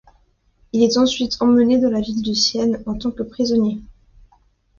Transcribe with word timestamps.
Il 0.73 0.81
est 0.81 0.97
ensuite 0.97 1.37
emmené 1.41 1.77
dans 1.77 1.91
la 1.91 2.01
ville 2.01 2.23
de 2.23 2.33
Sienne 2.33 2.81
en 2.87 2.97
tant 2.97 3.11
que 3.11 3.21
prisonnier. 3.21 3.83